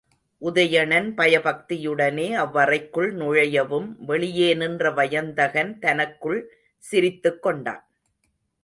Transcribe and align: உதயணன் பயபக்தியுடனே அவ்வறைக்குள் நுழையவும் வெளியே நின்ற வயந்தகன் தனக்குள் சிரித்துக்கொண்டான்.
உதயணன் 0.41 1.09
பயபக்தியுடனே 1.17 2.25
அவ்வறைக்குள் 2.43 3.11
நுழையவும் 3.13 3.87
வெளியே 4.05 4.49
நின்ற 4.53 4.91
வயந்தகன் 4.91 5.71
தனக்குள் 5.79 6.41
சிரித்துக்கொண்டான். 6.83 7.83